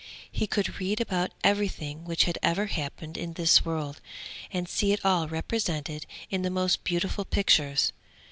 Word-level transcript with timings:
He 0.31 0.47
could 0.47 0.79
read 0.79 0.99
about 0.99 1.31
everything 1.43 2.05
which 2.05 2.23
had 2.23 2.39
ever 2.41 2.65
happened 2.65 3.17
in 3.17 3.33
this 3.33 3.63
world, 3.63 4.01
and 4.51 4.67
see 4.67 4.93
it 4.93 5.05
all 5.05 5.27
represented 5.27 6.07
in 6.31 6.41
the 6.41 6.49
most 6.49 6.83
beautiful 6.83 7.23
pictures. 7.23 7.93